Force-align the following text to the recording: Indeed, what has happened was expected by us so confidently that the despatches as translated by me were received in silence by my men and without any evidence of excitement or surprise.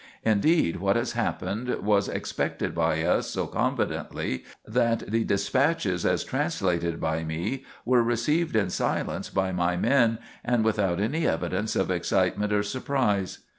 Indeed, 0.25 0.77
what 0.77 0.95
has 0.95 1.11
happened 1.11 1.69
was 1.83 2.09
expected 2.09 2.73
by 2.73 3.03
us 3.03 3.29
so 3.29 3.45
confidently 3.45 4.43
that 4.65 5.01
the 5.11 5.23
despatches 5.23 6.07
as 6.07 6.23
translated 6.23 6.99
by 6.99 7.23
me 7.23 7.65
were 7.85 8.01
received 8.01 8.55
in 8.55 8.71
silence 8.71 9.29
by 9.29 9.51
my 9.51 9.77
men 9.77 10.17
and 10.43 10.65
without 10.65 10.99
any 10.99 11.27
evidence 11.27 11.75
of 11.75 11.91
excitement 11.91 12.51
or 12.51 12.63
surprise. 12.63 13.45